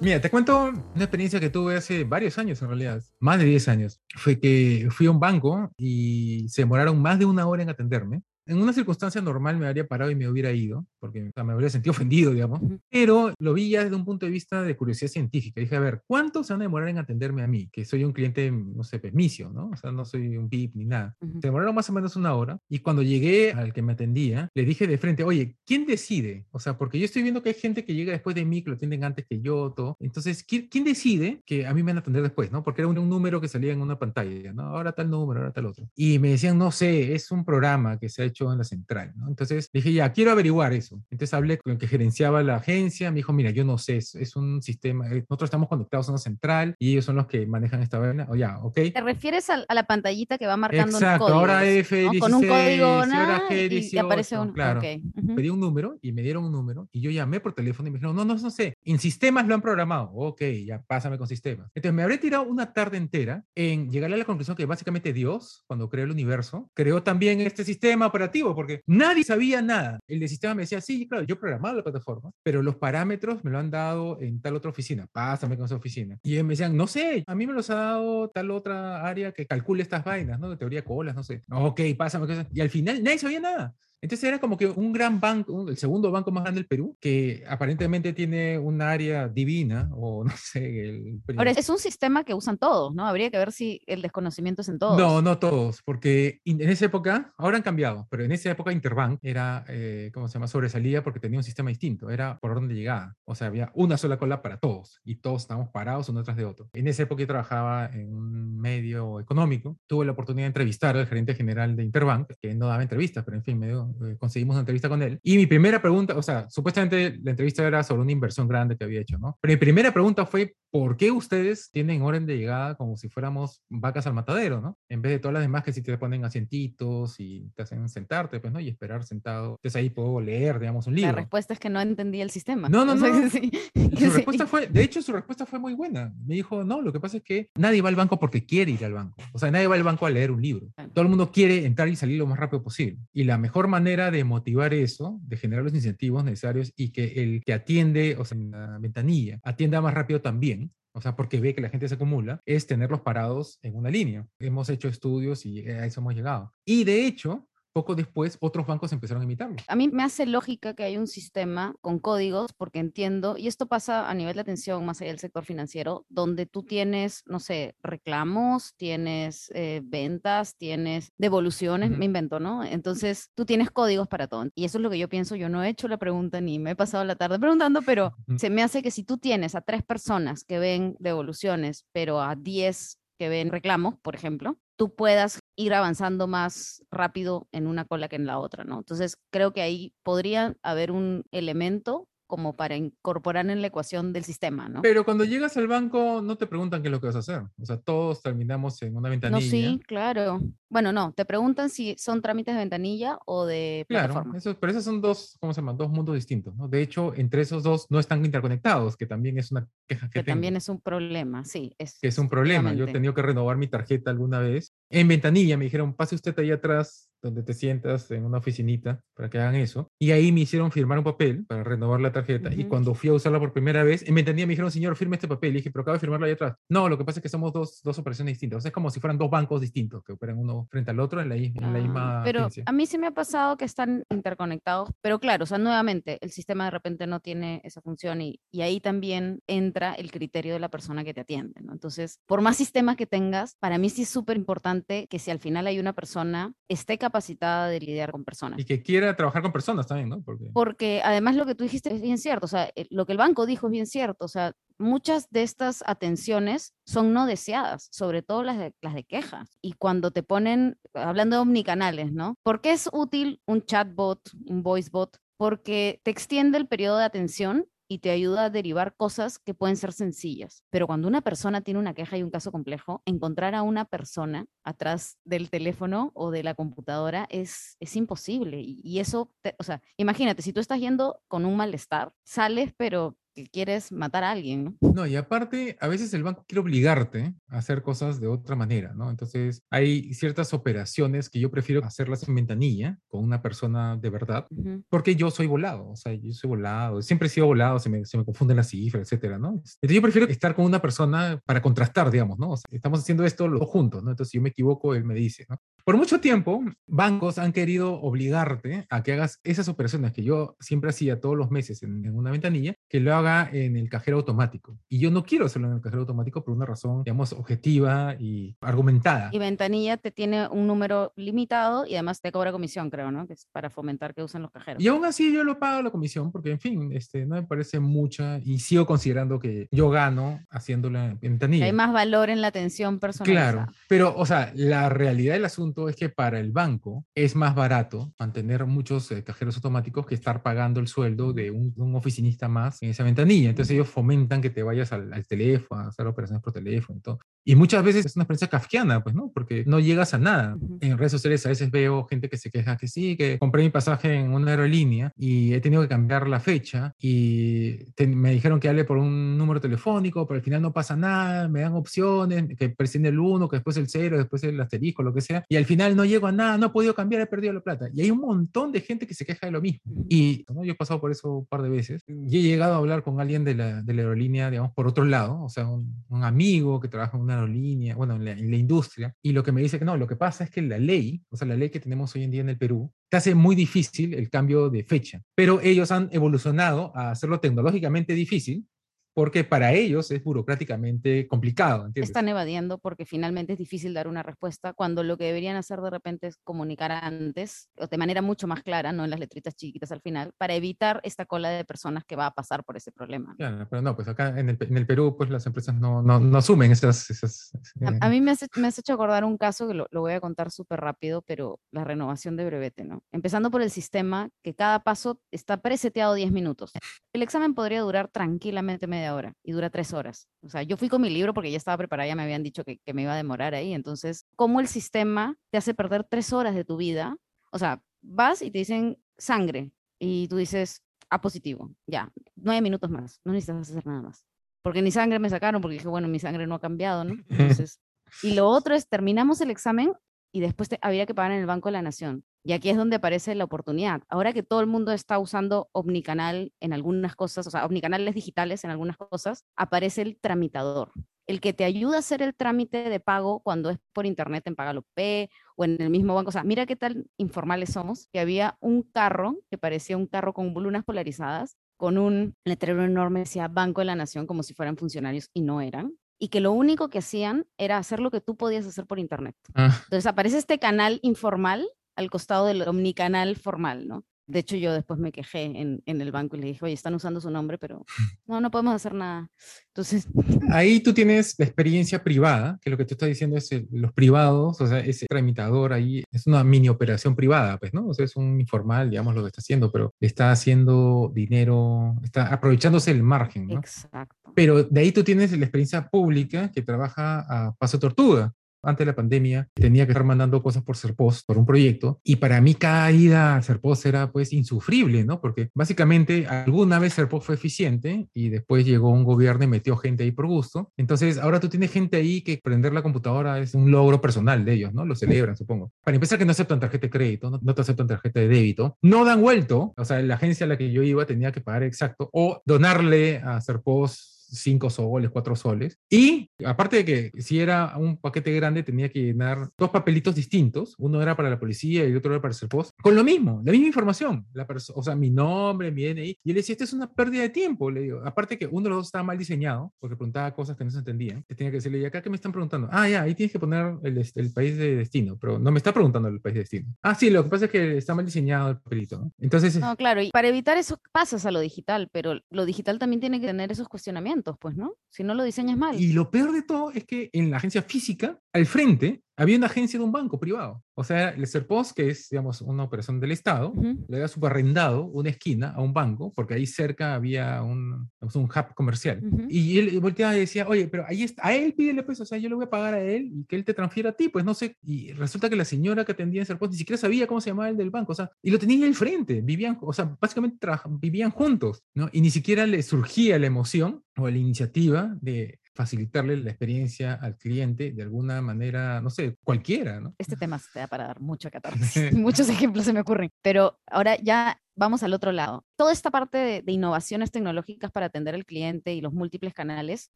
Mira, 0.00 0.20
te 0.20 0.30
cuento 0.30 0.64
una 0.64 1.04
experiencia 1.04 1.38
que 1.38 1.50
tuve 1.50 1.76
hace 1.76 2.02
varios 2.02 2.36
años 2.36 2.60
en 2.60 2.66
realidad, 2.66 3.04
más 3.20 3.38
de 3.38 3.44
10 3.44 3.68
años. 3.68 4.00
Fue 4.16 4.40
que 4.40 4.88
fui 4.90 5.06
a 5.06 5.12
un 5.12 5.20
banco 5.20 5.70
y 5.76 6.48
se 6.48 6.62
demoraron 6.62 7.00
más 7.00 7.20
de 7.20 7.24
una 7.24 7.46
hora 7.46 7.62
en 7.62 7.70
atenderme 7.70 8.24
en 8.46 8.58
una 8.58 8.72
circunstancia 8.72 9.20
normal 9.20 9.56
me 9.56 9.66
habría 9.66 9.86
parado 9.86 10.10
y 10.10 10.14
me 10.14 10.28
hubiera 10.28 10.52
ido, 10.52 10.86
porque 10.98 11.30
me 11.34 11.52
habría 11.52 11.70
sentido 11.70 11.92
ofendido, 11.92 12.32
digamos, 12.32 12.60
pero 12.90 13.32
lo 13.38 13.54
vi 13.54 13.70
ya 13.70 13.84
desde 13.84 13.96
un 13.96 14.04
punto 14.04 14.26
de 14.26 14.32
vista 14.32 14.62
de 14.62 14.76
curiosidad 14.76 15.10
científica. 15.10 15.60
Dije, 15.60 15.76
a 15.76 15.80
ver, 15.80 16.02
¿cuánto 16.06 16.44
se 16.44 16.52
van 16.52 16.62
a 16.62 16.64
demorar 16.64 16.88
en 16.88 16.98
atenderme 16.98 17.42
a 17.42 17.46
mí? 17.46 17.68
Que 17.72 17.84
soy 17.84 18.04
un 18.04 18.12
cliente, 18.12 18.50
no 18.50 18.84
sé, 18.84 18.98
permiso, 18.98 19.50
¿no? 19.50 19.70
O 19.70 19.76
sea, 19.76 19.92
no 19.92 20.04
soy 20.04 20.36
un 20.36 20.48
VIP 20.48 20.76
ni 20.76 20.84
nada. 20.84 21.16
Se 21.20 21.48
demoraron 21.48 21.74
más 21.74 21.88
o 21.90 21.92
menos 21.92 22.16
una 22.16 22.34
hora 22.34 22.58
y 22.68 22.80
cuando 22.80 23.02
llegué 23.02 23.52
al 23.52 23.72
que 23.72 23.82
me 23.82 23.92
atendía, 23.92 24.48
le 24.54 24.64
dije 24.64 24.86
de 24.86 24.98
frente, 24.98 25.24
oye, 25.24 25.56
¿quién 25.64 25.86
decide? 25.86 26.46
O 26.50 26.58
sea, 26.58 26.76
porque 26.76 26.98
yo 26.98 27.04
estoy 27.04 27.22
viendo 27.22 27.42
que 27.42 27.50
hay 27.50 27.54
gente 27.54 27.84
que 27.84 27.94
llega 27.94 28.12
después 28.12 28.34
de 28.34 28.44
mí, 28.44 28.62
que 28.62 28.70
lo 28.70 28.76
atienden 28.76 29.04
antes 29.04 29.26
que 29.26 29.40
yo, 29.40 29.72
todo. 29.74 29.96
Entonces, 30.00 30.44
¿quién, 30.44 30.68
quién 30.68 30.84
decide 30.84 31.42
que 31.46 31.66
a 31.66 31.74
mí 31.74 31.82
me 31.82 31.92
van 31.92 31.98
a 31.98 32.00
atender 32.00 32.22
después, 32.22 32.50
no? 32.50 32.62
Porque 32.62 32.82
era 32.82 32.88
un, 32.88 32.98
un 32.98 33.08
número 33.08 33.40
que 33.40 33.48
salía 33.48 33.72
en 33.72 33.80
una 33.80 33.98
pantalla, 33.98 34.52
¿no? 34.52 34.62
Ahora 34.62 34.92
tal 34.92 35.10
número, 35.10 35.40
ahora 35.40 35.52
tal 35.52 35.66
otro. 35.66 35.88
Y 35.94 36.18
me 36.18 36.30
decían, 36.30 36.58
no 36.58 36.70
sé, 36.70 37.14
es 37.14 37.30
un 37.30 37.44
programa 37.44 37.98
que 37.98 38.08
se 38.08 38.22
ha 38.22 38.24
hecho 38.24 38.33
en 38.40 38.58
la 38.58 38.64
central. 38.64 39.14
Entonces 39.28 39.70
dije, 39.72 39.92
ya, 39.92 40.12
quiero 40.12 40.32
averiguar 40.32 40.72
eso. 40.72 41.00
Entonces 41.10 41.34
hablé 41.34 41.58
con 41.58 41.72
el 41.72 41.78
que 41.78 41.86
gerenciaba 41.86 42.42
la 42.42 42.56
agencia, 42.56 43.10
me 43.10 43.16
dijo, 43.16 43.32
mira, 43.32 43.50
yo 43.50 43.64
no 43.64 43.78
sé, 43.78 43.96
es, 43.96 44.36
un 44.36 44.62
sistema, 44.62 45.06
eh, 45.08 45.24
nosotros 45.28 45.48
estamos 45.48 45.68
conectados 45.68 46.08
a 46.08 46.12
una 46.12 46.18
central 46.18 46.74
y 46.78 46.92
ellos 46.92 47.04
son 47.04 47.16
los 47.16 47.26
que 47.26 47.46
manejan 47.46 47.82
esta 47.82 47.98
vaina, 47.98 48.26
o 48.28 48.36
ya, 48.36 48.58
ok. 48.58 48.74
¿Te 48.92 49.00
refieres 49.00 49.48
a, 49.50 49.64
la 49.72 49.84
pantallita 49.84 50.38
que 50.38 50.46
va 50.46 50.56
marcando 50.56 50.96
Exacto, 50.96 51.26
código? 51.26 51.38
ahora 51.38 51.64
F16, 51.64 52.18
Con 52.18 52.34
un 52.34 52.46
código, 52.46 52.86
ahora 52.86 53.48
G18, 53.48 53.92
y, 53.92 53.98
aparece 53.98 54.38
un, 54.38 54.52
claro. 54.52 54.80
Pedí 54.80 55.50
un 55.50 55.60
número 55.60 55.98
y 56.02 56.12
me 56.12 56.22
dieron 56.22 56.44
un 56.44 56.52
número 56.52 56.88
y 56.92 57.00
yo 57.00 57.10
llamé 57.10 57.40
por 57.40 57.52
teléfono 57.52 57.88
y 57.88 57.92
me 57.92 57.98
dijeron, 57.98 58.16
no, 58.16 58.24
no, 58.24 58.34
no 58.34 58.50
sé, 58.50 58.76
en 58.84 58.98
sistemas 58.98 59.46
lo 59.46 59.54
han 59.54 59.62
programado, 59.62 60.10
ok, 60.14 60.42
ya 60.64 60.82
pásame 60.82 61.18
con 61.18 61.26
sistemas. 61.26 61.70
Entonces 61.74 61.94
me 61.94 62.02
habré 62.02 62.18
tirado 62.18 62.44
una 62.44 62.72
tarde 62.72 62.96
entera 62.96 63.44
en 63.54 63.90
llegar 63.90 64.12
a 64.12 64.16
la 64.16 64.24
conclusión 64.24 64.56
que 64.56 64.66
básicamente 64.66 65.12
Dios, 65.12 65.64
cuando 65.66 65.88
creó 65.88 66.04
el 66.04 66.10
universo, 66.10 66.70
creó 66.74 67.02
también 67.02 67.40
este 67.40 67.64
sistema 67.64 68.10
operativo, 68.24 68.54
porque 68.54 68.82
nadie 68.86 69.24
sabía 69.24 69.60
nada 69.62 70.00
el 70.06 70.20
de 70.20 70.28
sistema 70.28 70.54
me 70.54 70.62
decía, 70.62 70.80
sí, 70.80 71.06
claro, 71.08 71.24
yo 71.24 71.38
programaba 71.38 71.76
la 71.76 71.82
plataforma, 71.82 72.30
pero 72.42 72.62
los 72.62 72.76
parámetros 72.76 73.44
me 73.44 73.50
lo 73.50 73.58
han 73.58 73.70
dado 73.70 74.20
en 74.20 74.40
tal 74.40 74.56
otra 74.56 74.70
oficina, 74.70 75.06
pásame 75.12 75.56
con 75.56 75.66
esa 75.66 75.76
oficina. 75.76 76.18
Y 76.22 76.34
ellos 76.34 76.44
me 76.44 76.52
decían, 76.52 76.76
no 76.76 76.86
sé, 76.86 77.24
a 77.26 77.34
mí 77.34 77.46
me 77.46 77.52
los 77.52 77.70
ha 77.70 77.74
dado 77.74 78.28
tal 78.30 78.50
otra 78.50 79.06
área 79.06 79.32
que 79.32 79.46
calcule 79.46 79.82
estas 79.82 80.04
vainas, 80.04 80.38
¿no? 80.38 80.50
De 80.50 80.56
teoría 80.56 80.84
colas, 80.84 81.14
no 81.14 81.24
sé. 81.24 81.42
Ok, 81.50 81.80
pásame. 81.96 82.46
Y 82.52 82.60
al 82.60 82.70
final 82.70 83.02
nadie 83.02 83.18
sabía 83.18 83.40
nada. 83.40 83.74
Entonces 84.04 84.28
era 84.28 84.38
como 84.38 84.58
que 84.58 84.66
un 84.66 84.92
gran 84.92 85.18
banco, 85.18 85.66
el 85.66 85.78
segundo 85.78 86.10
banco 86.10 86.30
más 86.30 86.44
grande 86.44 86.60
del 86.60 86.66
Perú, 86.66 86.94
que 87.00 87.42
aparentemente 87.48 88.12
tiene 88.12 88.58
un 88.58 88.82
área 88.82 89.28
divina, 89.28 89.88
o 89.94 90.22
no 90.26 90.32
sé. 90.36 90.88
El... 90.90 91.22
Ahora, 91.38 91.52
es 91.52 91.70
un 91.70 91.78
sistema 91.78 92.22
que 92.22 92.34
usan 92.34 92.58
todos, 92.58 92.94
¿no? 92.94 93.06
Habría 93.06 93.30
que 93.30 93.38
ver 93.38 93.50
si 93.50 93.80
el 93.86 94.02
desconocimiento 94.02 94.60
es 94.60 94.68
en 94.68 94.78
todos. 94.78 94.98
No, 94.98 95.22
no 95.22 95.38
todos, 95.38 95.80
porque 95.82 96.42
en 96.44 96.60
esa 96.68 96.84
época, 96.84 97.32
ahora 97.38 97.56
han 97.56 97.62
cambiado, 97.62 98.06
pero 98.10 98.24
en 98.24 98.32
esa 98.32 98.50
época 98.50 98.72
Interbank 98.72 99.20
era, 99.22 99.64
eh, 99.68 100.10
¿cómo 100.12 100.28
se 100.28 100.34
llama? 100.34 100.48
Sobresalía 100.48 101.02
porque 101.02 101.18
tenía 101.18 101.38
un 101.38 101.44
sistema 101.44 101.70
distinto, 101.70 102.10
era 102.10 102.38
por 102.40 102.50
orden 102.50 102.68
de 102.68 102.74
llegada. 102.74 103.16
O 103.24 103.34
sea, 103.34 103.46
había 103.46 103.72
una 103.74 103.96
sola 103.96 104.18
cola 104.18 104.42
para 104.42 104.58
todos 104.58 105.00
y 105.02 105.16
todos 105.16 105.40
estábamos 105.42 105.70
parados 105.70 106.10
uno 106.10 106.22
tras 106.22 106.36
de 106.36 106.44
otro. 106.44 106.68
En 106.74 106.88
esa 106.88 107.04
época 107.04 107.22
yo 107.22 107.26
trabajaba 107.26 107.86
en 107.86 108.14
un 108.14 108.43
medio 108.64 109.20
económico, 109.20 109.76
tuve 109.86 110.06
la 110.06 110.12
oportunidad 110.12 110.44
de 110.44 110.48
entrevistar 110.48 110.96
al 110.96 111.06
gerente 111.06 111.34
general 111.34 111.76
de 111.76 111.84
Interbank, 111.84 112.32
que 112.40 112.54
no 112.54 112.66
daba 112.66 112.82
entrevistas, 112.82 113.22
pero 113.22 113.36
en 113.36 113.44
fin, 113.44 113.58
me 113.58 113.66
dio 113.66 113.94
eh, 114.06 114.16
conseguimos 114.18 114.54
una 114.54 114.60
entrevista 114.60 114.88
con 114.88 115.02
él. 115.02 115.20
Y 115.22 115.36
mi 115.36 115.46
primera 115.46 115.82
pregunta, 115.82 116.16
o 116.16 116.22
sea, 116.22 116.48
supuestamente 116.48 117.18
la 117.22 117.32
entrevista 117.32 117.66
era 117.66 117.82
sobre 117.82 118.00
una 118.02 118.12
inversión 118.12 118.48
grande 118.48 118.76
que 118.76 118.84
había 118.84 119.02
hecho, 119.02 119.18
¿no? 119.18 119.36
Pero 119.42 119.52
mi 119.52 119.58
primera 119.58 119.92
pregunta 119.92 120.24
fue, 120.24 120.54
¿por 120.70 120.96
qué 120.96 121.10
ustedes 121.10 121.70
tienen 121.70 122.00
orden 122.00 122.24
de 122.24 122.38
llegada 122.38 122.74
como 122.74 122.96
si 122.96 123.10
fuéramos 123.10 123.62
vacas 123.68 124.06
al 124.06 124.14
matadero, 124.14 124.62
¿no? 124.62 124.78
En 124.88 125.02
vez 125.02 125.12
de 125.12 125.18
todas 125.18 125.34
las 125.34 125.42
demás 125.42 125.62
que 125.62 125.72
si 125.72 125.82
te 125.82 125.98
ponen 125.98 126.24
asientitos 126.24 127.20
y 127.20 127.50
te 127.54 127.62
hacen 127.62 127.86
sentarte, 127.88 128.40
pues, 128.40 128.52
¿no? 128.52 128.60
Y 128.60 128.68
esperar 128.68 129.04
sentado. 129.04 129.56
Entonces 129.62 129.76
ahí 129.76 129.90
puedo 129.90 130.20
leer, 130.20 130.58
digamos, 130.58 130.86
un 130.86 130.94
libro. 130.94 131.12
La 131.12 131.16
respuesta 131.16 131.52
es 131.52 131.60
que 131.60 131.68
no 131.68 131.80
entendía 131.80 132.22
el 132.22 132.30
sistema. 132.30 132.68
No, 132.68 132.84
no, 132.84 132.94
no. 132.94 133.28
sí. 133.28 133.52
Su 133.98 134.10
respuesta 134.10 134.46
fue, 134.46 134.66
de 134.66 134.82
hecho, 134.82 135.02
su 135.02 135.12
respuesta 135.12 135.46
fue 135.46 135.58
muy 135.58 135.74
buena. 135.74 136.12
Me 136.26 136.34
dijo, 136.34 136.64
no, 136.64 136.82
lo 136.82 136.92
que 136.92 137.00
pasa 137.00 137.18
es 137.18 137.22
que 137.22 137.50
nadie 137.56 137.82
va 137.82 137.88
al 137.88 137.96
banco 137.96 138.18
porque 138.18 138.44
quiere 138.44 138.53
ir 138.62 138.84
al 138.84 138.92
banco. 138.92 139.16
O 139.32 139.38
sea, 139.38 139.50
nadie 139.50 139.66
va 139.66 139.74
al 139.76 139.82
banco 139.82 140.06
a 140.06 140.10
leer 140.10 140.30
un 140.30 140.40
libro. 140.40 140.68
Todo 140.92 141.02
el 141.02 141.08
mundo 141.08 141.30
quiere 141.30 141.66
entrar 141.66 141.88
y 141.88 141.96
salir 141.96 142.18
lo 142.18 142.26
más 142.26 142.38
rápido 142.38 142.62
posible. 142.62 142.98
Y 143.12 143.24
la 143.24 143.38
mejor 143.38 143.68
manera 143.68 144.10
de 144.10 144.24
motivar 144.24 144.74
eso, 144.74 145.18
de 145.22 145.36
generar 145.36 145.64
los 145.64 145.74
incentivos 145.74 146.24
necesarios 146.24 146.72
y 146.76 146.90
que 146.90 147.22
el 147.22 147.42
que 147.44 147.52
atiende, 147.52 148.16
o 148.18 148.24
sea, 148.24 148.38
en 148.38 148.50
la 148.50 148.78
ventanilla, 148.78 149.40
atienda 149.42 149.80
más 149.80 149.94
rápido 149.94 150.20
también, 150.20 150.72
o 150.96 151.00
sea, 151.00 151.16
porque 151.16 151.40
ve 151.40 151.54
que 151.54 151.60
la 151.60 151.70
gente 151.70 151.88
se 151.88 151.96
acumula, 151.96 152.40
es 152.46 152.66
tenerlos 152.68 153.00
parados 153.00 153.58
en 153.62 153.74
una 153.74 153.90
línea. 153.90 154.26
Hemos 154.38 154.68
hecho 154.68 154.86
estudios 154.86 155.44
y 155.44 155.68
a 155.68 155.84
eso 155.86 156.00
hemos 156.00 156.14
llegado. 156.14 156.54
Y 156.64 156.84
de 156.84 157.06
hecho, 157.06 157.48
poco 157.74 157.96
después 157.96 158.38
otros 158.40 158.66
bancos 158.66 158.92
empezaron 158.92 159.20
a 159.20 159.24
imitarlo. 159.24 159.56
A 159.66 159.76
mí 159.76 159.88
me 159.88 160.04
hace 160.04 160.26
lógica 160.26 160.74
que 160.74 160.84
hay 160.84 160.96
un 160.96 161.08
sistema 161.08 161.74
con 161.80 161.98
códigos 161.98 162.52
porque 162.52 162.78
entiendo, 162.78 163.36
y 163.36 163.48
esto 163.48 163.66
pasa 163.66 164.08
a 164.08 164.14
nivel 164.14 164.36
de 164.36 164.42
atención 164.42 164.86
más 164.86 165.00
allá 165.00 165.10
del 165.10 165.18
sector 165.18 165.44
financiero, 165.44 166.06
donde 166.08 166.46
tú 166.46 166.62
tienes, 166.62 167.24
no 167.26 167.40
sé, 167.40 167.76
reclamos, 167.82 168.74
tienes 168.76 169.50
eh, 169.54 169.80
ventas, 169.84 170.56
tienes 170.56 171.12
devoluciones, 171.18 171.90
me 171.90 172.04
invento, 172.04 172.38
¿no? 172.38 172.64
Entonces 172.64 173.30
tú 173.34 173.44
tienes 173.44 173.72
códigos 173.72 174.06
para 174.06 174.28
todo. 174.28 174.46
Y 174.54 174.64
eso 174.64 174.78
es 174.78 174.82
lo 174.82 174.90
que 174.90 174.98
yo 174.98 175.08
pienso, 175.08 175.34
yo 175.34 175.48
no 175.48 175.64
he 175.64 175.68
hecho 175.68 175.88
la 175.88 175.98
pregunta 175.98 176.40
ni 176.40 176.60
me 176.60 176.70
he 176.70 176.76
pasado 176.76 177.04
la 177.04 177.16
tarde 177.16 177.40
preguntando, 177.40 177.82
pero 177.82 178.14
se 178.36 178.50
me 178.50 178.62
hace 178.62 178.82
que 178.82 178.92
si 178.92 179.02
tú 179.02 179.18
tienes 179.18 179.56
a 179.56 179.62
tres 179.62 179.82
personas 179.82 180.44
que 180.44 180.60
ven 180.60 180.96
devoluciones, 181.00 181.86
pero 181.92 182.20
a 182.20 182.36
diez 182.36 183.00
que 183.18 183.28
ven 183.28 183.50
reclamos, 183.50 183.96
por 183.98 184.14
ejemplo, 184.14 184.58
tú 184.76 184.94
puedas 184.94 185.40
ir 185.56 185.74
avanzando 185.74 186.26
más 186.26 186.82
rápido 186.90 187.48
en 187.52 187.66
una 187.66 187.84
cola 187.84 188.08
que 188.08 188.16
en 188.16 188.26
la 188.26 188.38
otra, 188.38 188.64
¿no? 188.64 188.78
Entonces, 188.78 189.18
creo 189.30 189.52
que 189.52 189.62
ahí 189.62 189.94
podría 190.02 190.56
haber 190.62 190.90
un 190.90 191.24
elemento 191.30 192.08
como 192.26 192.56
para 192.56 192.76
incorporar 192.76 193.48
en 193.48 193.60
la 193.60 193.66
ecuación 193.66 194.12
del 194.12 194.24
sistema, 194.24 194.68
¿no? 194.68 194.82
Pero 194.82 195.04
cuando 195.04 195.24
llegas 195.24 195.56
al 195.56 195.68
banco 195.68 196.22
no 196.22 196.36
te 196.36 196.46
preguntan 196.46 196.82
qué 196.82 196.88
es 196.88 196.92
lo 196.92 197.00
que 197.00 197.06
vas 197.06 197.16
a 197.16 197.20
hacer. 197.20 197.42
O 197.60 197.66
sea, 197.66 197.76
todos 197.76 198.22
terminamos 198.22 198.80
en 198.82 198.96
una 198.96 199.08
ventanilla. 199.08 199.44
No, 199.44 199.50
sí, 199.50 199.80
claro. 199.86 200.40
Bueno, 200.68 200.92
no, 200.92 201.12
te 201.12 201.24
preguntan 201.24 201.70
si 201.70 201.94
son 201.98 202.22
trámites 202.22 202.54
de 202.54 202.60
ventanilla 202.60 203.18
o 203.26 203.46
de 203.46 203.84
plataforma. 203.86 204.32
Claro, 204.32 204.38
eso, 204.38 204.58
pero 204.58 204.72
esos 204.72 204.84
son 204.84 205.00
dos, 205.00 205.36
¿cómo 205.38 205.52
se 205.52 205.60
llama? 205.60 205.74
Dos 205.74 205.90
mundos 205.90 206.14
distintos, 206.14 206.56
¿no? 206.56 206.66
De 206.66 206.82
hecho, 206.82 207.14
entre 207.14 207.42
esos 207.42 207.62
dos 207.62 207.86
no 207.90 208.00
están 208.00 208.24
interconectados, 208.24 208.96
que 208.96 209.06
también 209.06 209.38
es 209.38 209.52
una 209.52 209.68
queja 209.86 210.08
que, 210.08 210.20
que 210.20 210.24
también 210.24 210.56
es 210.56 210.68
un 210.68 210.80
problema, 210.80 211.44
sí. 211.44 211.74
Es, 211.78 211.98
que 212.00 212.08
es 212.08 212.18
un 212.18 212.28
problema. 212.28 212.72
Yo 212.72 212.86
he 212.86 212.92
tenido 212.92 213.14
que 213.14 213.22
renovar 213.22 213.58
mi 213.58 213.68
tarjeta 213.68 214.10
alguna 214.10 214.40
vez. 214.40 214.72
En 214.94 215.08
ventanilla 215.08 215.56
me 215.56 215.64
dijeron, 215.64 215.94
pase 215.94 216.14
usted 216.14 216.38
ahí 216.38 216.52
atrás 216.52 217.10
donde 217.24 217.42
te 217.42 217.54
sientas 217.54 218.10
en 218.10 218.24
una 218.24 218.38
oficinita 218.38 219.00
para 219.14 219.30
que 219.30 219.38
hagan 219.38 219.54
eso. 219.54 219.90
Y 219.98 220.10
ahí 220.10 220.30
me 220.30 220.40
hicieron 220.40 220.70
firmar 220.70 220.98
un 220.98 221.04
papel 221.04 221.46
para 221.46 221.64
renovar 221.64 222.00
la 222.00 222.12
tarjeta. 222.12 222.52
Y 222.52 222.64
cuando 222.64 222.94
fui 222.94 223.08
a 223.08 223.14
usarla 223.14 223.40
por 223.40 223.52
primera 223.52 223.82
vez, 223.82 224.06
en 224.06 224.14
ventanilla 224.14 224.46
me 224.46 224.50
dijeron, 224.50 224.70
señor, 224.70 224.94
firme 224.94 225.16
este 225.16 225.26
papel. 225.26 225.52
Y 225.52 225.56
dije, 225.56 225.70
pero 225.70 225.82
acabo 225.82 225.94
de 225.94 226.00
firmarlo 226.00 226.26
ahí 226.26 226.32
atrás. 226.32 226.54
No, 226.68 226.88
lo 226.88 226.98
que 226.98 227.04
pasa 227.04 227.20
es 227.20 227.22
que 227.22 227.30
somos 227.30 227.52
dos, 227.52 227.80
dos 227.82 227.98
operaciones 227.98 228.34
distintas. 228.34 228.58
O 228.58 228.60
sea, 228.60 228.68
es 228.68 228.74
como 228.74 228.90
si 228.90 229.00
fueran 229.00 229.16
dos 229.16 229.30
bancos 229.30 229.62
distintos 229.62 230.04
que 230.04 230.12
operan 230.12 230.38
uno 230.38 230.68
frente 230.70 230.90
al 230.90 231.00
otro 231.00 231.22
en 231.22 231.30
la, 231.30 231.36
en 231.36 231.54
la 231.54 231.80
misma. 231.80 232.20
Ah, 232.20 232.22
pero 232.24 232.48
a 232.66 232.72
mí 232.72 232.86
sí 232.86 232.98
me 232.98 233.06
ha 233.06 233.12
pasado 233.12 233.56
que 233.56 233.64
están 233.64 234.04
interconectados. 234.10 234.90
Pero 235.00 235.18
claro, 235.18 235.44
o 235.44 235.46
sea, 235.46 235.56
nuevamente, 235.56 236.18
el 236.20 236.30
sistema 236.30 236.66
de 236.66 236.72
repente 236.72 237.06
no 237.06 237.20
tiene 237.20 237.62
esa 237.64 237.80
función 237.80 238.20
y, 238.20 238.38
y 238.52 238.60
ahí 238.60 238.80
también 238.80 239.40
entra 239.46 239.94
el 239.94 240.10
criterio 240.10 240.52
de 240.52 240.60
la 240.60 240.68
persona 240.68 241.04
que 241.04 241.14
te 241.14 241.22
atiende. 241.22 241.62
¿no? 241.62 241.72
Entonces, 241.72 242.20
por 242.26 242.42
más 242.42 242.58
sistemas 242.58 242.96
que 242.96 243.06
tengas, 243.06 243.56
para 243.60 243.78
mí 243.78 243.88
sí 243.88 244.02
es 244.02 244.10
súper 244.10 244.36
importante 244.36 244.83
importante 244.84 245.08
que 245.08 245.18
si 245.18 245.30
al 245.30 245.38
final 245.38 245.66
hay 245.66 245.78
una 245.78 245.92
persona, 245.92 246.52
esté 246.68 246.98
capacitada 246.98 247.68
de 247.68 247.80
lidiar 247.80 248.12
con 248.12 248.24
personas. 248.24 248.58
Y 248.60 248.64
que 248.64 248.82
quiera 248.82 249.14
trabajar 249.16 249.42
con 249.42 249.52
personas 249.52 249.86
también, 249.86 250.08
¿no? 250.08 250.22
Porque, 250.22 250.50
Porque 250.52 251.00
además 251.04 251.36
lo 251.36 251.46
que 251.46 251.54
tú 251.54 251.64
dijiste 251.64 251.94
es 251.94 252.02
bien 252.02 252.18
cierto, 252.18 252.46
o 252.46 252.48
sea, 252.48 252.70
eh, 252.74 252.86
lo 252.90 253.06
que 253.06 253.12
el 253.12 253.18
banco 253.18 253.46
dijo 253.46 253.66
es 253.66 253.72
bien 253.72 253.86
cierto, 253.86 254.24
o 254.24 254.28
sea, 254.28 254.52
muchas 254.78 255.28
de 255.30 255.42
estas 255.42 255.82
atenciones 255.86 256.74
son 256.86 257.12
no 257.12 257.26
deseadas, 257.26 257.88
sobre 257.92 258.22
todo 258.22 258.42
las 258.42 258.58
de, 258.58 258.72
las 258.82 258.94
de 258.94 259.04
quejas. 259.04 259.56
Y 259.62 259.74
cuando 259.74 260.10
te 260.10 260.22
ponen, 260.22 260.76
hablando 260.94 261.36
de 261.36 261.42
omnicanales, 261.42 262.12
¿no? 262.12 262.34
¿Por 262.42 262.60
qué 262.60 262.72
es 262.72 262.88
útil 262.92 263.40
un 263.46 263.64
chatbot, 263.64 264.20
un 264.46 264.62
voicebot? 264.62 265.16
Porque 265.36 266.00
te 266.04 266.10
extiende 266.10 266.58
el 266.58 266.66
periodo 266.66 266.98
de 266.98 267.04
atención 267.04 267.66
y 267.88 267.98
te 267.98 268.10
ayuda 268.10 268.44
a 268.46 268.50
derivar 268.50 268.96
cosas 268.96 269.38
que 269.38 269.54
pueden 269.54 269.76
ser 269.76 269.92
sencillas. 269.92 270.64
Pero 270.70 270.86
cuando 270.86 271.08
una 271.08 271.22
persona 271.22 271.60
tiene 271.60 271.80
una 271.80 271.94
queja 271.94 272.16
y 272.16 272.22
un 272.22 272.30
caso 272.30 272.52
complejo, 272.52 273.02
encontrar 273.04 273.54
a 273.54 273.62
una 273.62 273.84
persona 273.84 274.46
atrás 274.62 275.18
del 275.24 275.50
teléfono 275.50 276.10
o 276.14 276.30
de 276.30 276.42
la 276.42 276.54
computadora 276.54 277.26
es, 277.30 277.76
es 277.80 277.96
imposible. 277.96 278.60
Y, 278.60 278.98
eso, 278.98 279.32
o 279.58 279.62
sea, 279.62 279.82
imagínate, 279.96 280.42
si 280.42 280.52
tú 280.52 280.60
estás 280.60 280.80
yendo 280.80 281.20
con 281.28 281.44
un 281.44 281.56
malestar, 281.56 282.12
sales, 282.24 282.72
pero 282.76 283.16
que 283.34 283.46
quieres 283.46 283.90
matar 283.90 284.24
a 284.24 284.30
alguien, 284.30 284.64
¿no? 284.64 284.92
No, 284.94 285.06
y 285.06 285.16
aparte, 285.16 285.76
a 285.80 285.88
veces 285.88 286.14
el 286.14 286.22
banco 286.22 286.44
quiere 286.46 286.60
obligarte 286.60 287.34
a 287.48 287.58
hacer 287.58 287.82
cosas 287.82 288.20
de 288.20 288.28
otra 288.28 288.54
manera, 288.54 288.94
¿no? 288.94 289.10
Entonces, 289.10 289.62
hay 289.70 290.14
ciertas 290.14 290.54
operaciones 290.54 291.28
que 291.28 291.40
yo 291.40 291.50
prefiero 291.50 291.84
hacerlas 291.84 292.26
en 292.28 292.34
ventanilla 292.36 292.98
con 293.08 293.24
una 293.24 293.42
persona 293.42 293.96
de 293.96 294.10
verdad, 294.10 294.46
porque 294.88 295.16
yo 295.16 295.30
soy 295.30 295.46
volado, 295.46 295.90
o 295.90 295.96
sea, 295.96 296.14
yo 296.14 296.32
soy 296.32 296.48
volado, 296.48 297.02
siempre 297.02 297.26
he 297.26 297.30
sido 297.30 297.46
volado, 297.46 297.78
se 297.78 297.90
me, 297.90 298.04
se 298.04 298.16
me 298.16 298.24
confunden 298.24 298.56
las 298.56 298.68
cifras, 298.68 299.02
etcétera, 299.02 299.38
¿no? 299.38 299.48
Entonces, 299.48 299.78
yo 299.82 300.02
prefiero 300.02 300.28
estar 300.28 300.54
con 300.54 300.64
una 300.64 300.80
persona 300.80 301.40
para 301.44 301.60
contrastar, 301.60 302.10
digamos, 302.10 302.38
¿no? 302.38 302.50
O 302.50 302.56
sea, 302.56 302.64
estamos 302.70 303.00
haciendo 303.00 303.24
esto 303.24 303.48
los 303.48 303.68
juntos, 303.68 304.04
¿no? 304.04 304.10
Entonces, 304.10 304.30
si 304.30 304.38
yo 304.38 304.42
me 304.42 304.50
equivoco, 304.50 304.94
él 304.94 305.04
me 305.04 305.14
dice, 305.14 305.44
¿no? 305.48 305.56
Por 305.84 305.96
mucho 305.96 306.20
tiempo, 306.20 306.64
bancos 306.86 307.38
han 307.38 307.52
querido 307.52 308.00
obligarte 308.00 308.86
a 308.88 309.02
que 309.02 309.12
hagas 309.12 309.40
esas 309.42 309.68
operaciones 309.68 310.12
que 310.12 310.22
yo 310.22 310.56
siempre 310.60 310.90
hacía 310.90 311.20
todos 311.20 311.36
los 311.36 311.50
meses 311.50 311.82
en, 311.82 312.04
en 312.04 312.14
una 312.16 312.30
ventanilla, 312.30 312.74
que 312.88 313.00
lo 313.00 313.14
haga 313.26 313.50
en 313.52 313.76
el 313.76 313.88
cajero 313.88 314.18
automático. 314.18 314.78
Y 314.88 314.98
yo 314.98 315.10
no 315.10 315.24
quiero 315.24 315.46
hacerlo 315.46 315.68
en 315.68 315.74
el 315.74 315.80
cajero 315.80 316.02
automático 316.02 316.44
por 316.44 316.54
una 316.54 316.66
razón, 316.66 317.02
digamos, 317.04 317.32
objetiva 317.32 318.16
y 318.18 318.56
argumentada. 318.60 319.30
Y 319.32 319.38
ventanilla 319.38 319.96
te 319.96 320.10
tiene 320.10 320.48
un 320.48 320.66
número 320.66 321.12
limitado 321.16 321.86
y 321.86 321.94
además 321.94 322.20
te 322.20 322.32
cobra 322.32 322.52
comisión, 322.52 322.90
creo, 322.90 323.10
¿no? 323.10 323.26
Que 323.26 323.34
es 323.34 323.46
para 323.52 323.70
fomentar 323.70 324.14
que 324.14 324.22
usen 324.22 324.42
los 324.42 324.50
cajeros. 324.50 324.82
Y 324.82 324.88
aún 324.88 325.04
así 325.04 325.32
yo 325.32 325.44
lo 325.44 325.58
pago 325.58 325.82
la 325.82 325.90
comisión 325.90 326.30
porque, 326.30 326.50
en 326.50 326.60
fin, 326.60 326.90
este, 326.92 327.26
no 327.26 327.36
me 327.36 327.42
parece 327.42 327.80
mucha 327.80 328.38
y 328.44 328.58
sigo 328.58 328.86
considerando 328.86 329.38
que 329.38 329.68
yo 329.70 329.90
gano 329.90 330.40
haciéndola 330.50 331.06
en 331.06 331.18
ventanilla. 331.20 331.66
Hay 331.66 331.72
más 331.72 331.92
valor 331.92 332.30
en 332.30 332.40
la 332.40 332.48
atención 332.48 332.98
personalizada. 332.98 333.52
Claro, 333.52 333.72
pero, 333.88 334.14
o 334.16 334.26
sea, 334.26 334.52
la 334.54 334.88
realidad 334.88 335.34
del 335.34 335.44
asunto 335.44 335.88
es 335.88 335.96
que 335.96 336.08
para 336.08 336.40
el 336.40 336.52
banco 336.52 337.04
es 337.14 337.36
más 337.36 337.54
barato 337.54 338.12
mantener 338.18 338.66
muchos 338.66 339.10
eh, 339.10 339.22
cajeros 339.24 339.56
automáticos 339.56 340.06
que 340.06 340.14
estar 340.14 340.42
pagando 340.42 340.80
el 340.80 340.88
sueldo 340.88 341.32
de 341.32 341.50
un, 341.50 341.74
oficinista 341.94 342.48
más 342.48 342.82
en 342.82 342.90
esa 342.90 343.04
ventanilla. 343.04 343.13
Entonces 343.22 343.70
ellos 343.74 343.88
fomentan 343.88 344.40
que 344.40 344.50
te 344.50 344.62
vayas 344.62 344.92
al, 344.92 345.26
teléfono, 345.26 345.80
a 345.80 345.88
hacer 345.88 346.06
operaciones 346.06 346.42
por 346.42 346.52
teléfono 346.52 346.98
y 346.98 347.02
todo. 347.02 347.18
Y 347.44 347.54
muchas 347.56 347.84
veces 347.84 348.06
es 348.06 348.16
una 348.16 348.22
experiencia 348.24 348.48
kafkiana, 348.48 349.02
pues, 349.02 349.14
¿no? 349.14 349.30
Porque 349.32 349.64
no 349.66 349.80
llegas 349.80 350.14
a 350.14 350.18
nada. 350.18 350.56
En 350.80 350.98
redes 350.98 351.12
sociales 351.12 351.44
a 351.46 351.50
veces 351.50 351.70
veo 351.70 352.04
gente 352.04 352.28
que 352.28 352.36
se 352.36 352.50
queja 352.50 352.76
que 352.76 352.88
sí, 352.88 353.16
que 353.16 353.38
compré 353.38 353.62
mi 353.62 353.70
pasaje 353.70 354.14
en 354.14 354.32
una 354.32 354.50
aerolínea 354.52 355.12
y 355.16 355.52
he 355.52 355.60
tenido 355.60 355.82
que 355.82 355.88
cambiar 355.88 356.28
la 356.28 356.40
fecha 356.40 356.94
y 356.98 357.78
me 358.06 358.32
dijeron 358.32 358.60
que 358.60 358.68
hable 358.68 358.84
por 358.84 358.96
un 358.96 359.36
número 359.36 359.60
telefónico, 359.60 360.26
pero 360.26 360.38
al 360.38 360.44
final 360.44 360.62
no 360.62 360.72
pasa 360.72 360.96
nada, 360.96 361.48
me 361.48 361.60
dan 361.60 361.74
opciones, 361.74 362.56
que 362.56 362.70
presione 362.70 363.08
el 363.08 363.18
1, 363.18 363.48
que 363.48 363.56
después 363.56 363.76
el 363.76 363.88
0, 363.88 364.18
después 364.18 364.42
el 364.44 364.60
asterisco, 364.60 365.02
lo 365.02 365.12
que 365.12 365.20
sea, 365.20 365.44
y 365.48 365.56
al 365.56 365.64
final 365.64 365.96
no 365.96 366.04
llego 366.04 366.26
a 366.26 366.32
nada, 366.32 366.58
no 366.58 366.66
he 366.66 366.70
podido 366.70 366.94
cambiar, 366.94 367.22
he 367.22 367.26
perdido 367.26 367.52
la 367.52 367.60
plata. 367.60 367.88
Y 367.92 368.00
hay 368.00 368.10
un 368.10 368.20
montón 368.20 368.72
de 368.72 368.80
gente 368.80 369.06
que 369.06 369.14
se 369.14 369.24
queja 369.24 369.46
de 369.46 369.52
lo 369.52 369.60
mismo. 369.60 370.04
Y 370.08 370.44
yo 370.44 370.72
he 370.72 370.74
pasado 370.74 371.00
por 371.00 371.10
eso 371.10 371.38
un 371.38 371.46
par 371.46 371.62
de 371.62 371.68
veces 371.68 372.02
y 372.08 372.38
he 372.38 372.42
llegado 372.42 372.74
a 372.74 372.78
hablar 372.78 373.02
con 373.04 373.20
alguien 373.20 373.44
de 373.44 373.54
la, 373.54 373.82
de 373.82 373.94
la 373.94 374.02
aerolínea, 374.02 374.50
digamos, 374.50 374.72
por 374.72 374.86
otro 374.86 375.04
lado, 375.04 375.42
o 375.42 375.48
sea, 375.48 375.68
un, 375.68 375.94
amigo 376.24 376.80
que 376.80 376.88
trabaja 376.88 377.16
en 377.16 377.22
una 377.22 377.34
aerolínea, 377.34 377.94
bueno, 377.94 378.16
en 378.16 378.24
la, 378.24 378.32
en 378.32 378.50
la, 378.50 378.56
industria, 378.56 379.14
y 379.22 379.32
lo 379.32 379.42
que 379.42 379.52
me 379.52 379.60
dice 379.60 379.78
que 379.78 379.84
no, 379.84 379.96
lo 379.96 380.06
que 380.06 380.16
pasa 380.16 380.44
es 380.44 380.50
que 380.50 380.62
la 380.62 380.78
ley, 380.78 381.22
o 381.30 381.36
sea, 381.36 381.46
la 381.46 381.56
ley 381.56 381.70
que 381.70 381.80
tenemos 381.80 382.14
hoy 382.16 382.22
en 382.22 382.30
día 382.30 382.40
en 382.40 382.48
el 382.48 382.58
Perú, 382.58 382.90
te 383.10 383.18
hace 383.18 383.34
muy 383.34 383.54
difícil 383.54 384.14
el 384.14 384.30
cambio 384.30 384.70
de 384.70 384.84
fecha, 384.84 385.20
pero 385.34 385.60
ellos 385.60 385.92
han 385.92 386.08
evolucionado 386.12 386.96
a 386.96 387.10
hacerlo 387.10 387.40
tecnológicamente 387.40 388.14
difícil 388.14 388.66
porque 389.14 389.44
para 389.44 389.72
ellos 389.72 390.10
es 390.10 390.22
burocráticamente 390.22 391.28
complicado. 391.28 391.88
Están 391.94 392.28
evadiendo 392.28 392.78
porque 392.78 393.06
finalmente 393.06 393.52
es 393.52 393.58
difícil 393.58 393.94
dar 393.94 394.08
una 394.08 394.24
respuesta 394.24 394.72
cuando 394.72 395.04
lo 395.04 395.16
que 395.16 395.24
deberían 395.24 395.56
hacer 395.56 395.80
de 395.80 395.90
repente 395.90 396.26
es 396.26 396.36
comunicar 396.42 396.90
antes 396.90 397.70
o 397.78 397.86
de 397.86 397.96
manera 397.96 398.22
mucho 398.22 398.48
más 398.48 398.62
clara, 398.64 398.92
no 398.92 399.04
en 399.04 399.10
las 399.10 399.20
letritas 399.20 399.54
chiquitas 399.54 399.92
al 399.92 400.00
final, 400.00 400.32
para 400.36 400.54
evitar 400.54 401.00
esta 401.04 401.26
cola 401.26 401.50
de 401.50 401.64
personas 401.64 402.04
que 402.04 402.16
va 402.16 402.26
a 402.26 402.32
pasar 402.32 402.64
por 402.64 402.76
ese 402.76 402.90
problema. 402.90 403.34
Claro, 403.36 403.68
pero 403.70 403.82
no, 403.82 403.94
pues 403.94 404.08
acá 404.08 404.38
en 404.38 404.50
el, 404.50 404.58
en 404.60 404.76
el 404.76 404.86
Perú 404.86 405.16
pues 405.16 405.30
las 405.30 405.46
empresas 405.46 405.76
no, 405.76 406.02
no, 406.02 406.18
no 406.18 406.38
asumen 406.38 406.72
esas... 406.72 407.08
esas 407.08 407.52
a, 408.00 408.08
mí 408.08 408.20
me 408.20 408.32
has, 408.32 408.44
me 408.56 408.66
has, 408.66 408.78
hecho 408.78 408.94
acordar 408.94 409.24
un 409.24 409.38
caso 409.38 409.68
que 409.68 409.74
lo, 409.74 409.86
lo 409.92 410.00
voy 410.00 410.12
a 410.12 410.20
contar 410.20 410.50
súper 410.50 410.80
rápido, 410.80 411.22
pero 411.22 411.60
la 411.70 411.84
renovación 411.84 412.36
de 412.36 412.44
brevete, 412.44 412.84
¿no? 412.84 413.04
Empezando 413.12 413.50
por 413.52 413.62
el 413.62 413.70
sistema, 413.70 414.30
que 414.42 414.54
cada 414.54 414.80
paso 414.82 415.20
está 415.30 415.58
preseteado 415.58 416.14
10 416.14 416.32
minutos. 416.32 416.72
El 417.12 417.22
examen 417.22 417.54
podría 417.54 417.80
durar 417.80 418.08
tranquilamente 418.08 418.86
media 418.86 419.03
hora 419.12 419.34
y 419.42 419.52
dura 419.52 419.68
tres 419.68 419.92
horas. 419.92 420.28
O 420.40 420.48
sea, 420.48 420.62
yo 420.62 420.76
fui 420.76 420.88
con 420.88 421.02
mi 421.02 421.10
libro 421.10 421.34
porque 421.34 421.50
ya 421.50 421.56
estaba 421.56 421.76
preparada, 421.76 422.06
ya 422.06 422.14
me 422.14 422.22
habían 422.22 422.42
dicho 422.42 422.64
que, 422.64 422.78
que 422.78 422.94
me 422.94 423.02
iba 423.02 423.12
a 423.12 423.16
demorar 423.16 423.54
ahí. 423.54 423.74
Entonces, 423.74 424.26
¿cómo 424.36 424.60
el 424.60 424.68
sistema 424.68 425.36
te 425.50 425.58
hace 425.58 425.74
perder 425.74 426.04
tres 426.04 426.32
horas 426.32 426.54
de 426.54 426.64
tu 426.64 426.76
vida? 426.76 427.16
O 427.50 427.58
sea, 427.58 427.82
vas 428.00 428.42
y 428.42 428.50
te 428.50 428.58
dicen 428.58 428.98
sangre 429.16 429.72
y 429.98 430.28
tú 430.28 430.36
dices 430.36 430.82
A 431.10 431.20
positivo, 431.20 431.70
ya, 431.86 432.12
nueve 432.36 432.60
minutos 432.62 432.90
más, 432.90 433.20
no 433.24 433.32
necesitas 433.32 433.70
hacer 433.70 433.86
nada 433.86 434.02
más. 434.02 434.24
Porque 434.62 434.82
ni 434.82 434.90
sangre 434.90 435.18
me 435.18 435.28
sacaron 435.28 435.60
porque 435.60 435.74
dije, 435.74 435.88
bueno, 435.88 436.08
mi 436.08 436.18
sangre 436.18 436.46
no 436.46 436.54
ha 436.54 436.60
cambiado, 436.60 437.04
¿no? 437.04 437.14
Entonces, 437.28 437.80
y 438.22 438.34
lo 438.34 438.48
otro 438.48 438.74
es, 438.74 438.88
terminamos 438.88 439.40
el 439.40 439.50
examen 439.50 439.92
y 440.34 440.40
después 440.40 440.68
te, 440.68 440.80
habría 440.82 441.06
que 441.06 441.14
pagar 441.14 441.30
en 441.30 441.38
el 441.38 441.46
Banco 441.46 441.68
de 441.68 441.74
la 441.74 441.82
Nación. 441.82 442.24
Y 442.42 442.54
aquí 442.54 442.68
es 442.68 442.76
donde 442.76 442.96
aparece 442.96 443.36
la 443.36 443.44
oportunidad. 443.44 444.02
Ahora 444.08 444.32
que 444.32 444.42
todo 444.42 444.60
el 444.60 444.66
mundo 444.66 444.90
está 444.90 445.20
usando 445.20 445.68
Omnicanal 445.70 446.52
en 446.58 446.72
algunas 446.72 447.14
cosas, 447.14 447.46
o 447.46 447.50
sea, 447.50 447.64
Omnicanales 447.64 448.16
digitales 448.16 448.64
en 448.64 448.72
algunas 448.72 448.96
cosas, 448.96 449.44
aparece 449.54 450.02
el 450.02 450.18
tramitador, 450.20 450.90
el 451.28 451.40
que 451.40 451.52
te 451.52 451.62
ayuda 451.62 451.96
a 451.96 451.98
hacer 452.00 452.20
el 452.20 452.34
trámite 452.34 452.90
de 452.90 452.98
pago 452.98 453.42
cuando 453.44 453.70
es 453.70 453.78
por 453.92 454.06
internet 454.06 454.42
en 454.48 454.56
Pagalo 454.56 454.82
P 454.94 455.30
o 455.54 455.64
en 455.64 455.80
el 455.80 455.88
mismo 455.88 456.16
banco. 456.16 456.30
O 456.30 456.32
sea, 456.32 456.42
mira 456.42 456.66
qué 456.66 456.74
tal 456.74 457.06
informales 457.16 457.70
somos, 457.70 458.08
que 458.12 458.18
había 458.18 458.56
un 458.58 458.82
carro 458.82 459.36
que 459.52 459.56
parecía 459.56 459.96
un 459.96 460.08
carro 460.08 460.34
con 460.34 460.52
lunas 460.52 460.82
polarizadas, 460.82 461.56
con 461.76 461.96
un 461.96 462.34
letrero 462.44 462.82
enorme 462.82 463.20
decía 463.20 463.46
Banco 463.46 463.82
de 463.82 463.84
la 463.84 463.94
Nación 463.94 464.26
como 464.26 464.42
si 464.42 464.52
fueran 464.52 464.76
funcionarios 464.76 465.30
y 465.32 465.42
no 465.42 465.60
eran 465.60 465.92
y 466.18 466.28
que 466.28 466.40
lo 466.40 466.52
único 466.52 466.88
que 466.88 466.98
hacían 466.98 467.46
era 467.58 467.78
hacer 467.78 468.00
lo 468.00 468.10
que 468.10 468.20
tú 468.20 468.36
podías 468.36 468.66
hacer 468.66 468.86
por 468.86 468.98
internet. 468.98 469.36
Ah. 469.54 469.80
Entonces 469.84 470.06
aparece 470.06 470.38
este 470.38 470.58
canal 470.58 471.00
informal 471.02 471.66
al 471.96 472.10
costado 472.10 472.46
del 472.46 472.62
omnicanal 472.62 473.36
formal, 473.36 473.86
¿no? 473.86 474.04
De 474.26 474.38
hecho, 474.38 474.56
yo 474.56 474.72
después 474.72 474.98
me 474.98 475.12
quejé 475.12 475.42
en, 475.42 475.82
en, 475.84 476.00
el 476.00 476.10
banco 476.10 476.36
y 476.36 476.40
le 476.40 476.46
dije, 476.46 476.64
oye, 476.64 476.74
están 476.74 476.94
usando 476.94 477.20
su 477.20 477.30
nombre, 477.30 477.58
pero 477.58 477.84
no, 478.26 478.40
no 478.40 478.50
podemos 478.50 478.74
hacer 478.74 478.94
nada. 478.94 479.28
Entonces... 479.68 480.08
Ahí 480.50 480.80
tú 480.80 480.94
tienes 480.94 481.34
la 481.38 481.44
experiencia 481.44 482.02
privada, 482.02 482.58
que 482.62 482.70
lo 482.70 482.76
que 482.76 482.84
tú 482.84 482.94
estás 482.94 483.08
diciendo 483.08 483.36
es 483.36 483.50
los 483.70 483.92
privados, 483.92 484.60
o 484.60 484.66
sea, 484.66 484.80
ese 484.80 485.06
tramitador 485.06 485.72
ahí 485.72 486.02
es 486.10 486.26
una 486.26 486.42
mini 486.42 486.68
operación 486.68 487.14
privada, 487.14 487.58
pues, 487.58 487.74
¿no? 487.74 487.86
O 487.86 487.94
sea, 487.94 488.04
es 488.04 488.16
un 488.16 488.40
informal, 488.40 488.90
digamos, 488.90 489.14
lo 489.14 489.22
que 489.22 489.28
está 489.28 489.40
haciendo, 489.40 489.70
pero 489.70 489.94
está 490.00 490.30
haciendo 490.30 491.10
dinero, 491.14 491.96
está 492.02 492.32
aprovechándose 492.32 492.90
el 492.90 493.02
margen, 493.02 493.46
¿no? 493.48 493.58
Exacto. 493.58 494.32
Pero 494.34 494.64
de 494.64 494.80
ahí 494.80 494.92
tú 494.92 495.04
tienes 495.04 495.32
la 495.32 495.44
experiencia 495.44 495.86
pública 495.88 496.50
que 496.50 496.62
trabaja 496.62 497.20
a 497.28 497.52
paso 497.52 497.78
tortuga, 497.78 498.32
antes 498.66 498.84
de 498.84 498.92
la 498.92 498.96
pandemia 498.96 499.48
tenía 499.54 499.86
que 499.86 499.92
estar 499.92 500.04
mandando 500.04 500.42
cosas 500.42 500.62
por 500.62 500.76
Serpos, 500.76 501.24
por 501.24 501.38
un 501.38 501.46
proyecto, 501.46 502.00
y 502.02 502.16
para 502.16 502.40
mí 502.40 502.54
cada 502.54 502.90
ida 502.90 503.36
a 503.36 503.42
Serpos 503.42 503.84
era 503.86 504.10
pues 504.12 504.32
insufrible, 504.32 505.04
¿no? 505.04 505.20
Porque 505.20 505.50
básicamente 505.54 506.26
alguna 506.26 506.78
vez 506.78 506.94
Serpos 506.94 507.24
fue 507.24 507.34
eficiente 507.34 508.08
y 508.14 508.28
después 508.28 508.64
llegó 508.64 508.90
un 508.90 509.04
gobierno 509.04 509.44
y 509.44 509.48
metió 509.48 509.76
gente 509.76 510.04
ahí 510.04 510.10
por 510.10 510.26
gusto. 510.26 510.72
Entonces 510.76 511.18
ahora 511.18 511.40
tú 511.40 511.48
tienes 511.48 511.70
gente 511.70 511.96
ahí 511.96 512.22
que 512.22 512.40
prender 512.42 512.72
la 512.72 512.82
computadora 512.82 513.38
es 513.38 513.54
un 513.54 513.70
logro 513.70 514.00
personal 514.00 514.44
de 514.44 514.54
ellos, 514.54 514.74
¿no? 514.74 514.84
Lo 514.84 514.94
celebran, 514.94 515.36
supongo. 515.36 515.72
Para 515.84 515.94
empezar 515.94 516.18
que 516.18 516.24
no 516.24 516.32
aceptan 516.32 516.60
tarjeta 516.60 516.86
de 516.86 516.90
crédito, 516.90 517.30
no, 517.30 517.40
no 517.42 517.54
te 517.54 517.60
aceptan 517.60 517.86
tarjeta 517.86 518.20
de 518.20 518.28
débito, 518.28 518.76
no 518.82 519.04
dan 519.04 519.20
vuelto, 519.20 519.74
o 519.76 519.84
sea, 519.84 520.00
la 520.00 520.14
agencia 520.14 520.46
a 520.46 520.48
la 520.48 520.58
que 520.58 520.70
yo 520.70 520.82
iba 520.82 521.06
tenía 521.06 521.32
que 521.32 521.40
pagar 521.40 521.62
exacto 521.62 522.10
o 522.12 522.42
donarle 522.44 523.18
a 523.18 523.40
Serpos 523.40 524.13
5 524.34 524.70
soles, 524.70 525.10
4 525.10 525.36
soles. 525.36 525.78
Y 525.90 526.30
aparte 526.44 526.76
de 526.76 526.84
que 526.84 527.22
si 527.22 527.40
era 527.40 527.76
un 527.76 527.96
paquete 527.96 528.32
grande, 528.32 528.62
tenía 528.62 528.88
que 528.88 529.00
llenar 529.00 529.50
dos 529.56 529.70
papelitos 529.70 530.14
distintos. 530.14 530.74
Uno 530.78 531.00
era 531.00 531.16
para 531.16 531.30
la 531.30 531.38
policía 531.38 531.84
y 531.84 531.90
el 531.90 531.96
otro 531.96 532.12
era 532.12 532.20
para 532.20 532.32
el 532.32 532.38
CERPOS. 532.38 532.72
Con 532.82 532.94
lo 532.94 533.04
mismo, 533.04 533.42
la 533.44 533.52
misma 533.52 533.66
información. 533.66 534.26
La 534.32 534.46
o 534.74 534.82
sea, 534.82 534.94
mi 534.94 535.10
nombre, 535.10 535.70
mi 535.70 535.84
DNI. 535.84 536.18
Y 536.22 536.30
él 536.30 536.36
decía, 536.36 536.52
esto 536.52 536.64
es 536.64 536.72
una 536.72 536.92
pérdida 536.92 537.22
de 537.22 537.30
tiempo. 537.30 537.70
Le 537.70 537.80
digo, 537.80 538.02
aparte 538.04 538.38
que 538.38 538.46
uno 538.46 538.64
de 538.64 538.68
los 538.70 538.78
dos 538.78 538.86
estaba 538.86 539.04
mal 539.04 539.18
diseñado, 539.18 539.72
porque 539.80 539.96
preguntaba 539.96 540.34
cosas 540.34 540.56
que 540.56 540.64
no 540.64 540.70
se 540.70 540.78
entendían. 540.78 541.24
Tenía 541.24 541.50
que 541.50 541.56
decirle, 541.56 541.78
¿y 541.78 541.84
acá 541.84 542.02
qué 542.02 542.10
me 542.10 542.16
están 542.16 542.32
preguntando? 542.32 542.68
Ah, 542.70 542.88
ya, 542.88 543.02
ahí 543.02 543.14
tienes 543.14 543.32
que 543.32 543.38
poner 543.38 543.76
el, 543.82 543.98
el 544.14 544.32
país 544.32 544.56
de 544.56 544.76
destino, 544.76 545.16
pero 545.20 545.38
no 545.38 545.50
me 545.50 545.58
está 545.58 545.72
preguntando 545.72 546.08
el 546.08 546.20
país 546.20 546.34
de 546.34 546.40
destino. 546.40 546.74
Ah, 546.82 546.94
sí, 546.94 547.10
lo 547.10 547.24
que 547.24 547.30
pasa 547.30 547.44
es 547.46 547.50
que 547.50 547.78
está 547.78 547.94
mal 547.94 548.04
diseñado 548.04 548.50
el 548.50 548.58
papelito. 548.58 548.98
¿no? 548.98 549.12
Entonces... 549.18 549.58
No, 549.58 549.76
claro, 549.76 550.02
y 550.02 550.10
para 550.10 550.28
evitar 550.28 550.56
eso 550.56 550.80
pasas 550.92 551.26
a 551.26 551.30
lo 551.30 551.40
digital, 551.40 551.88
pero 551.92 552.20
lo 552.30 552.44
digital 552.44 552.78
también 552.78 553.00
tiene 553.00 553.20
que 553.20 553.26
tener 553.26 553.50
esos 553.52 553.68
cuestionamientos, 553.68 554.23
pues, 554.40 554.56
¿no? 554.56 554.74
Si 554.90 555.04
no 555.04 555.14
lo 555.14 555.22
diseñas 555.22 555.56
mal. 555.56 555.80
Y 555.80 555.92
lo 555.92 556.10
peor 556.10 556.32
de 556.32 556.42
todo 556.42 556.72
es 556.72 556.84
que 556.84 557.10
en 557.12 557.30
la 557.30 557.36
agencia 557.36 557.62
física, 557.62 558.18
al 558.32 558.46
frente, 558.46 559.03
había 559.16 559.36
una 559.36 559.46
agencia 559.46 559.78
de 559.78 559.84
un 559.84 559.92
banco 559.92 560.18
privado. 560.18 560.62
O 560.74 560.82
sea, 560.82 561.10
el 561.10 561.26
Serpos, 561.26 561.72
que 561.72 561.90
es, 561.90 562.08
digamos, 562.10 562.40
una 562.40 562.64
operación 562.64 563.00
del 563.00 563.12
Estado, 563.12 563.52
le 563.88 563.96
había 563.96 564.08
subarrendado 564.08 564.84
una 564.86 565.10
esquina 565.10 565.50
a 565.50 565.62
un 565.62 565.72
banco, 565.72 566.12
porque 566.14 566.34
ahí 566.34 566.46
cerca 566.46 566.94
había 566.94 567.42
un, 567.42 567.90
un 568.00 568.22
hub 568.24 568.54
comercial. 568.54 569.00
Y 569.28 569.58
él 569.58 569.80
volteaba 569.80 570.16
y 570.16 570.20
decía, 570.20 570.46
oye, 570.48 570.66
pero 570.68 570.84
ahí 570.86 571.02
está, 571.02 571.28
a 571.28 571.34
él 571.34 571.54
pídele, 571.54 571.82
pues, 571.82 572.00
o 572.00 572.04
sea, 572.04 572.18
yo 572.18 572.28
le 572.28 572.34
voy 572.34 572.44
a 572.44 572.50
pagar 572.50 572.74
a 572.74 572.82
él 572.82 573.10
y 573.14 573.24
que 573.24 573.36
él 573.36 573.44
te 573.44 573.54
transfiera 573.54 573.90
a 573.90 573.92
ti, 573.92 574.08
pues, 574.08 574.24
no 574.24 574.34
sé. 574.34 574.56
Y 574.62 574.92
resulta 574.92 575.30
que 575.30 575.36
la 575.36 575.44
señora 575.44 575.84
que 575.84 575.92
atendía 575.92 576.20
en 576.20 576.26
Serpos 576.26 576.50
ni 576.50 576.56
siquiera 576.56 576.78
sabía 576.78 577.06
cómo 577.06 577.20
se 577.20 577.30
llamaba 577.30 577.48
el 577.48 577.56
del 577.56 577.70
banco, 577.70 577.92
o 577.92 577.94
sea, 577.94 578.10
y 578.22 578.30
lo 578.30 578.38
tenía 578.38 578.66
al 578.66 578.74
frente, 578.74 579.20
vivían, 579.20 579.58
o 579.60 579.72
sea, 579.72 579.96
básicamente 580.00 580.46
vivían 580.80 581.10
juntos, 581.10 581.62
¿no? 581.74 581.88
Y 581.92 582.00
ni 582.00 582.10
siquiera 582.10 582.46
le 582.46 582.62
surgía 582.62 583.18
la 583.18 583.26
emoción 583.26 583.82
o 583.96 584.08
la 584.08 584.16
iniciativa 584.16 584.96
de 585.00 585.38
facilitarle 585.54 586.16
la 586.16 586.30
experiencia 586.30 586.94
al 586.94 587.16
cliente 587.16 587.72
de 587.72 587.82
alguna 587.82 588.20
manera, 588.20 588.80
no 588.80 588.90
sé, 588.90 589.16
cualquiera, 589.22 589.80
¿no? 589.80 589.94
Este 589.98 590.16
tema 590.16 590.38
se 590.38 590.58
da 590.58 590.66
para 590.66 590.86
dar 590.86 591.00
mucho 591.00 591.30
catarsis. 591.30 591.92
Muchos 591.94 592.28
ejemplos 592.28 592.64
se 592.64 592.72
me 592.72 592.80
ocurren. 592.80 593.10
Pero 593.22 593.58
ahora 593.66 593.96
ya 594.02 594.40
vamos 594.56 594.82
al 594.82 594.94
otro 594.94 595.12
lado. 595.12 595.44
Toda 595.56 595.72
esta 595.72 595.90
parte 595.90 596.42
de, 596.42 596.52
innovaciones 596.52 597.10
tecnológicas 597.10 597.70
para 597.70 597.86
atender 597.86 598.14
al 598.14 598.24
cliente 598.24 598.74
y 598.74 598.80
los 598.80 598.92
múltiples 598.92 599.34
canales 599.34 599.90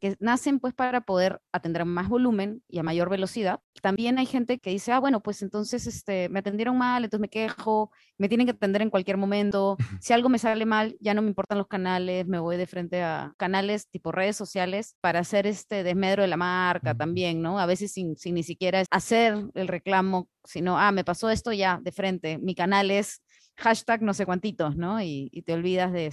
que 0.00 0.17
nacen 0.21 0.59
pues 0.61 0.75
para 0.75 1.03
poder 1.03 1.41
atender 1.53 1.83
a 1.83 1.85
más 1.85 2.09
volumen 2.09 2.62
y 2.69 2.79
a 2.79 2.83
mayor 2.83 3.09
velocidad. 3.09 3.61
También 3.83 4.19
hay 4.19 4.27
gente 4.27 4.59
que 4.59 4.71
dice, 4.71 4.93
ah, 4.93 4.99
bueno, 4.99 5.23
pues 5.23 5.43
entonces 5.43 5.87
este, 5.87 6.29
me 6.29 6.41
atendieron 6.41 6.77
mal, 6.77 7.05
entonces 7.05 7.21
me 7.21 7.29
quejo, 7.29 7.91
me 8.17 8.29
tienen 8.29 8.47
que 8.47 8.53
atender 8.53 8.83
en 8.83 8.91
cualquier 8.91 9.17
momento. 9.17 9.77
Si 10.00 10.12
algo 10.12 10.29
me 10.29 10.38
sale 10.38 10.67
mal, 10.67 10.97
ya 11.00 11.15
no 11.15 11.23
me 11.23 11.29
importan 11.29 11.59
los 11.59 11.69
canales, 11.69 12.27
me 12.27 12.38
voy 12.38 12.57
de 12.57 12.67
frente 12.67 13.03
a 13.03 13.33
canales 13.37 13.88
tipo 13.88 14.12
redes 14.12 14.37
sociales 14.37 14.97
para 15.00 15.21
hacer 15.21 15.47
este 15.47 15.83
desmedro 15.83 16.23
de 16.23 16.29
la 16.29 16.37
marca 16.37 16.95
también, 16.95 17.43
¿no? 17.43 17.59
A 17.59 17.67
veces 17.67 17.93
sin, 17.93 18.17
sin 18.17 18.35
ni 18.35 18.43
siquiera 18.43 18.83
hacer 18.91 19.37
el 19.55 19.69
reclamo, 19.69 20.29
sino, 20.45 20.79
ah, 20.79 20.93
me 20.93 21.05
pasó 21.05 21.31
esto 21.31 21.53
ya 21.53 21.79
de 21.83 21.93
frente. 21.93 22.38
Mi 22.38 22.55
canal 22.55 22.91
es 22.91 23.23
hashtag 23.59 24.03
no 24.03 24.15
sé 24.15 24.25
cuántitos, 24.25 24.77
¿no? 24.77 25.03
Y, 25.03 25.43
te 25.45 25.53
olvidas 25.53 25.93
de, 25.93 26.12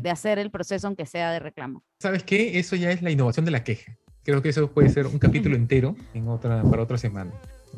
de, 0.00 0.10
hacer 0.10 0.38
el 0.38 0.50
proceso 0.50 0.86
aunque 0.86 1.06
sea 1.06 1.30
de 1.32 1.38
reclamo. 1.38 1.84
¿Sabes 1.98 2.22
qué? 2.22 2.58
Eso 2.58 2.76
ya 2.76 2.90
es 2.90 3.02
la 3.02 3.10
innovación 3.10 3.44
de 3.44 3.50
la 3.50 3.64
queja. 3.64 3.96
Creo 4.24 4.42
que 4.42 4.50
eso 4.50 4.70
puede 4.70 4.90
ser 4.90 5.06
un 5.06 5.18
capítulo 5.18 5.56
entero 5.56 5.96
en 6.14 6.28
otra, 6.28 6.62
para 6.62 6.82
otra 6.82 6.98
semana. 6.98 7.32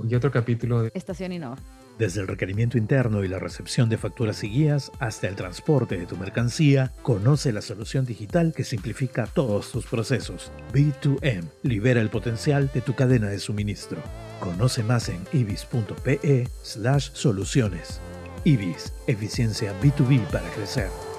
Y 0.09 0.15
otro 0.15 0.31
capítulo 0.31 0.83
de... 0.83 0.91
Estación 0.95 1.33
Innova. 1.33 1.57
Desde 1.99 2.21
el 2.23 2.27
requerimiento 2.27 2.79
interno 2.79 3.23
y 3.23 3.29
la 3.29 3.39
recepción 3.39 3.91
de 3.91 3.99
facturas 3.99 4.43
y 4.43 4.49
guías 4.49 4.91
hasta 4.99 5.29
el 5.29 5.37
transporte 5.37 5.99
de 5.99 6.07
tu 6.07 6.17
mercancía, 6.17 6.91
conoce 7.03 7.53
la 7.53 7.61
solución 7.61 8.07
digital 8.07 8.55
que 8.57 8.65
simplifica 8.65 9.27
todos 9.27 9.71
tus 9.71 9.87
procesos. 9.87 10.51
B2M 10.73 11.45
libera 11.63 12.01
el 12.01 12.09
potencial 12.09 12.71
de 12.73 12.81
tu 12.81 12.95
cadena 12.95 13.29
de 13.29 13.39
suministro. 13.39 14.03
Conoce 14.41 14.83
más 14.83 15.11
en 15.11 15.23
ibis.pe 15.33 16.49
slash 16.63 17.11
soluciones. 17.13 18.01
IBIS, 18.45 18.93
eficiencia 19.07 19.73
B2B 19.81 20.27
para 20.27 20.49
crecer. 20.51 21.12